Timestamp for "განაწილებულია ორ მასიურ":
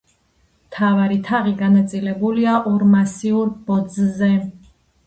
1.61-3.57